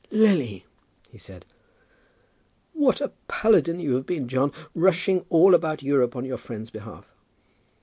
"Lily!" 0.09 0.65
he 1.11 1.19
said. 1.19 1.45
"What 2.73 3.01
a 3.01 3.11
paladin 3.27 3.79
you 3.79 3.93
have 3.93 4.07
been, 4.07 4.27
John, 4.27 4.51
rushing 4.73 5.27
all 5.29 5.53
about 5.53 5.83
Europe 5.83 6.15
on 6.15 6.25
your 6.25 6.39
friend's 6.39 6.71
behalf!" 6.71 7.05